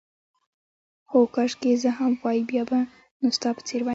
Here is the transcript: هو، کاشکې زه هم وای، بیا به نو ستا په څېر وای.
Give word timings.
هو، 1.11 1.19
کاشکې 1.35 1.71
زه 1.83 1.89
هم 1.99 2.11
وای، 2.21 2.39
بیا 2.49 2.63
به 2.69 2.79
نو 3.21 3.27
ستا 3.37 3.49
په 3.55 3.61
څېر 3.67 3.81
وای. 3.83 3.89